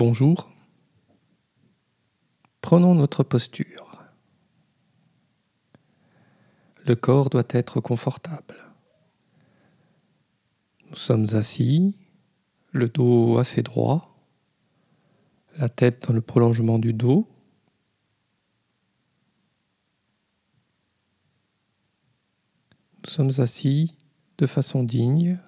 [0.00, 0.50] Bonjour.
[2.62, 4.02] Prenons notre posture.
[6.86, 8.56] Le corps doit être confortable.
[10.88, 11.98] Nous sommes assis,
[12.72, 14.16] le dos assez droit,
[15.58, 17.28] la tête dans le prolongement du dos.
[23.04, 23.98] Nous sommes assis
[24.38, 25.38] de façon digne,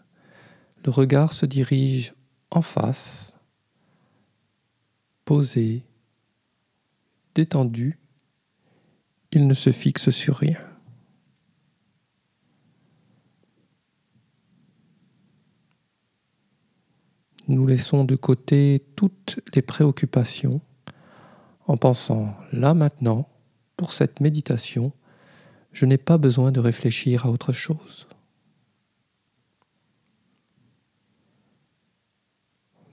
[0.84, 2.12] le regard se dirige
[2.50, 3.34] en face
[5.32, 5.82] posé,
[7.34, 7.98] détendu,
[9.30, 10.60] il ne se fixe sur rien.
[17.48, 20.60] Nous laissons de côté toutes les préoccupations
[21.64, 23.26] en pensant là maintenant,
[23.78, 24.92] pour cette méditation,
[25.72, 28.06] je n'ai pas besoin de réfléchir à autre chose.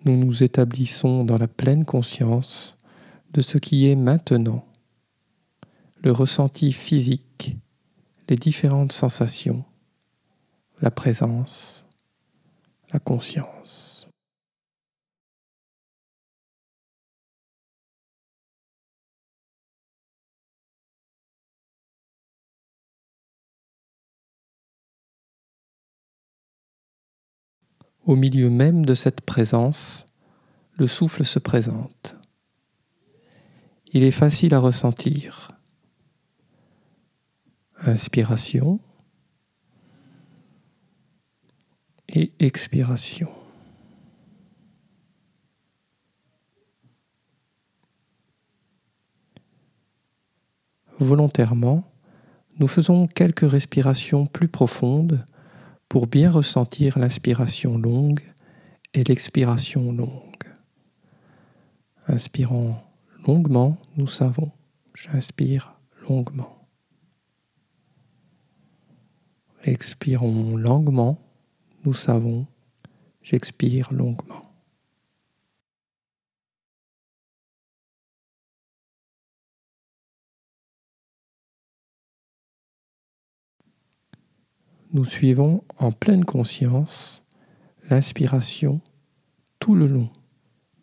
[0.06, 2.78] Nous nous établissons dans la pleine conscience
[3.34, 4.66] de ce qui est maintenant,
[6.02, 7.58] le ressenti physique,
[8.30, 9.66] les différentes sensations,
[10.82, 11.86] la présence,
[12.94, 13.99] la conscience.
[28.10, 30.08] Au milieu même de cette présence,
[30.74, 32.16] le souffle se présente.
[33.94, 35.50] Il est facile à ressentir.
[37.86, 38.80] Inspiration
[42.08, 43.30] et expiration.
[50.98, 51.84] Volontairement,
[52.58, 55.24] nous faisons quelques respirations plus profondes
[55.90, 58.22] pour bien ressentir l'inspiration longue
[58.94, 60.54] et l'expiration longue.
[62.08, 62.76] Inspirons
[63.28, 64.52] longuement, nous savons,
[64.94, 65.74] j'inspire
[66.08, 66.68] longuement.
[69.64, 71.20] Expirons longuement,
[71.84, 72.46] nous savons,
[73.22, 74.49] j'expire longuement.
[84.92, 87.26] Nous suivons en pleine conscience
[87.90, 88.82] l'inspiration
[89.60, 90.10] tout le long,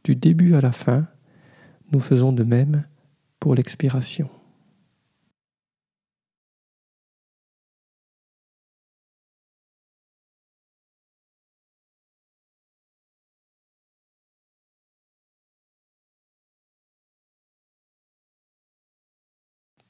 [0.04, 1.08] du début à la fin.
[1.92, 2.86] Nous faisons de même
[3.40, 4.28] pour l'expiration.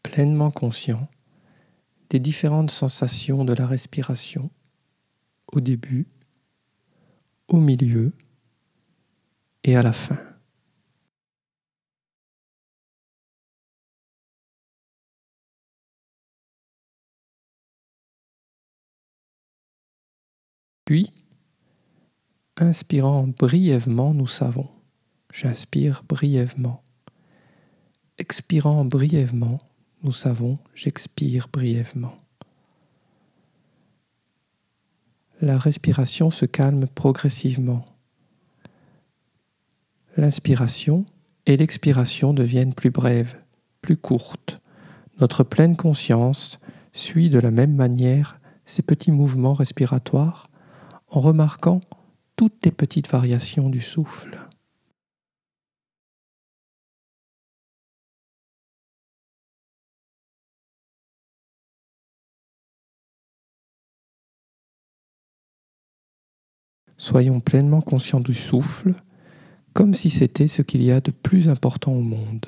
[0.02, 1.08] Pleinement conscient
[2.10, 4.50] des différentes sensations de la respiration
[5.52, 6.06] au début,
[7.48, 8.12] au milieu
[9.64, 10.18] et à la fin.
[20.86, 21.12] Puis,
[22.56, 24.70] inspirant brièvement, nous savons.
[25.32, 26.84] J'inspire brièvement.
[28.18, 29.60] Expirant brièvement,
[30.02, 32.16] nous savons, j'expire brièvement.
[35.40, 37.84] La respiration se calme progressivement.
[40.16, 41.04] L'inspiration
[41.44, 43.36] et l'expiration deviennent plus brèves,
[43.82, 44.58] plus courtes.
[45.20, 46.58] Notre pleine conscience
[46.92, 50.48] suit de la même manière ces petits mouvements respiratoires
[51.08, 51.80] en remarquant
[52.36, 54.45] toutes les petites variations du souffle.
[66.98, 68.94] Soyons pleinement conscients du souffle,
[69.74, 72.46] comme si c'était ce qu'il y a de plus important au monde.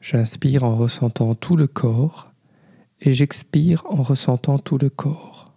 [0.00, 2.32] J'inspire en ressentant tout le corps
[3.00, 5.52] et j'expire en ressentant tout le corps,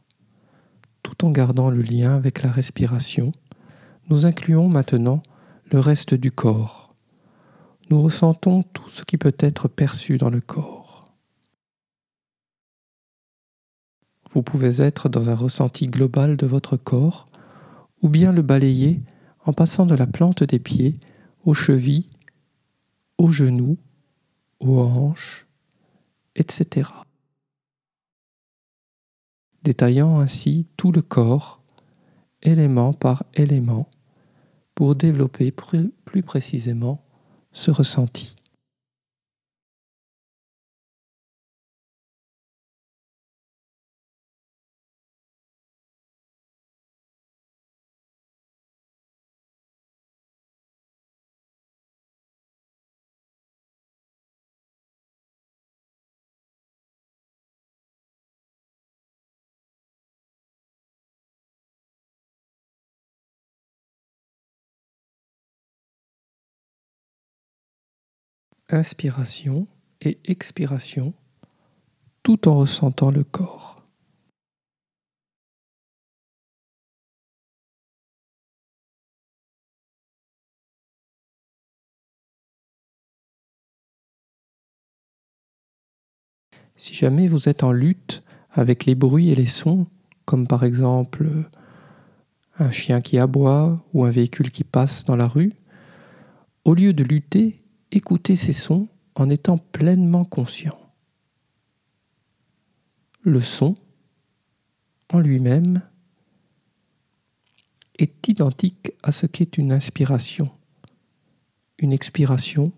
[1.04, 3.31] tout en gardant le lien avec la respiration
[4.09, 5.24] nous incluons maintenant
[5.71, 6.94] le reste du corps.
[7.89, 11.13] Nous ressentons tout ce qui peut être perçu dans le corps.
[14.31, 17.25] Vous pouvez être dans un ressenti global de votre corps
[18.01, 19.01] ou bien le balayer
[19.45, 20.94] en passant de la plante des pieds
[21.44, 22.07] aux chevilles,
[23.18, 23.77] aux genoux,
[24.59, 25.48] aux hanches,
[26.36, 26.89] etc.
[29.63, 31.61] Détaillant ainsi tout le corps,
[32.43, 33.89] élément par élément,
[34.75, 37.03] pour développer plus précisément
[37.51, 38.35] ce ressenti.
[68.71, 69.68] Inspiration
[70.01, 71.13] et expiration
[72.23, 73.77] tout en ressentant le corps.
[86.77, 89.85] Si jamais vous êtes en lutte avec les bruits et les sons,
[90.25, 91.27] comme par exemple
[92.57, 95.51] un chien qui aboie ou un véhicule qui passe dans la rue,
[96.65, 97.61] au lieu de lutter,
[97.91, 100.77] écoutez ces sons en étant pleinement conscient.
[103.21, 103.75] Le son,
[105.11, 105.81] en lui-même,
[107.99, 110.49] est identique à ce qu'est une inspiration,
[111.77, 112.71] une expiration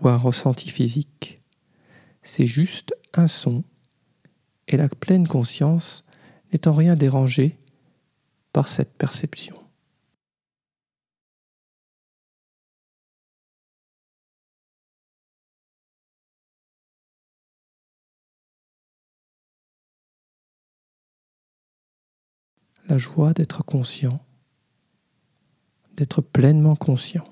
[0.00, 1.42] ou un ressenti physique.
[2.22, 3.64] C'est juste un son,
[4.68, 6.06] et la pleine conscience
[6.52, 7.58] n'est en rien dérangée
[8.52, 9.65] par cette perception.
[22.88, 24.24] La joie d'être conscient,
[25.96, 27.24] d'être pleinement conscient.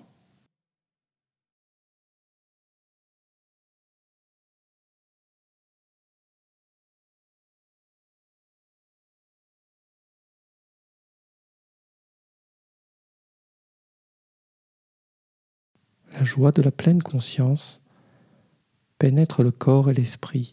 [16.15, 17.81] La joie de la pleine conscience
[18.99, 20.53] pénètre le corps et l'esprit.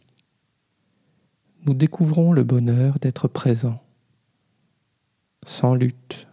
[1.65, 3.81] Nous découvrons le bonheur d'être présent,
[5.45, 6.27] sans lutte.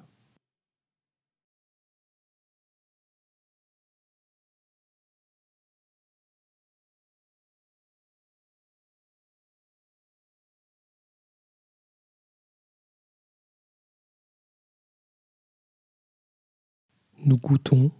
[17.24, 17.90] Nous goûtons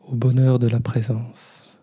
[0.00, 1.79] au bonheur de la présence.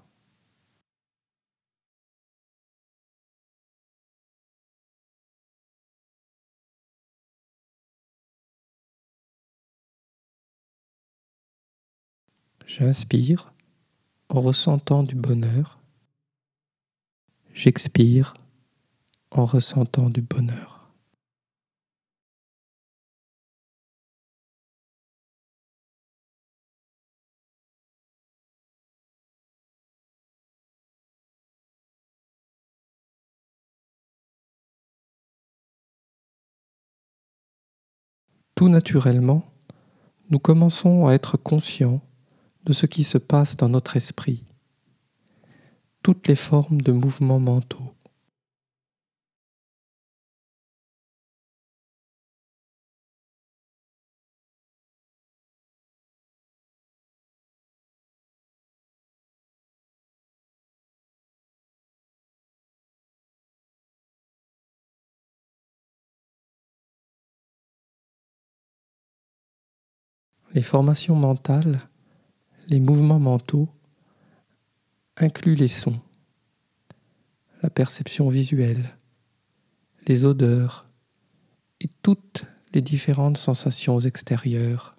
[12.68, 13.54] J'inspire
[14.28, 15.80] en ressentant du bonheur.
[17.54, 18.34] J'expire
[19.32, 20.92] en ressentant du bonheur.
[38.56, 39.46] Tout naturellement,
[40.30, 42.02] nous commençons à être conscients
[42.68, 44.44] de ce qui se passe dans notre esprit,
[46.04, 47.94] toutes les formes de mouvements mentaux.
[70.54, 71.80] Les formations mentales,
[72.68, 73.70] les mouvements mentaux
[75.16, 76.00] incluent les sons,
[77.64, 78.96] la perception visuelle,
[80.08, 80.90] les odeurs
[81.80, 82.44] et toutes
[82.74, 84.96] les différentes sensations extérieures.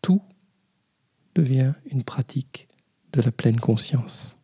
[0.00, 0.22] Tout
[1.34, 2.68] devient une pratique
[3.12, 4.37] de la pleine conscience.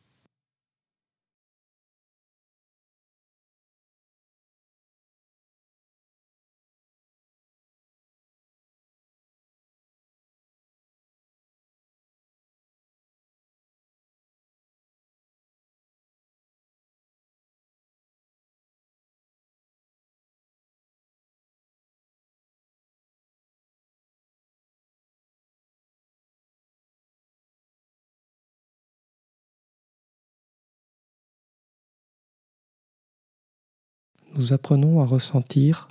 [34.35, 35.89] Nous apprenons à ressentir,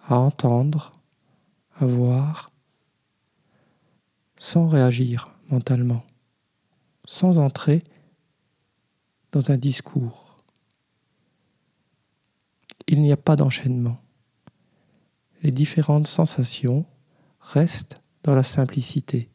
[0.00, 0.98] à entendre,
[1.74, 2.50] à voir,
[4.38, 6.04] sans réagir mentalement,
[7.04, 7.82] sans entrer
[9.32, 10.36] dans un discours.
[12.86, 13.98] Il n'y a pas d'enchaînement.
[15.42, 16.86] Les différentes sensations
[17.40, 19.28] restent dans la simplicité.